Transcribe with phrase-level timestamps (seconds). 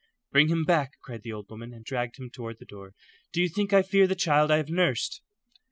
[0.31, 2.95] "Bring him back," cried the old woman, and dragged him toward the door.
[3.33, 5.21] "Do you think I fear the child I have nursed?"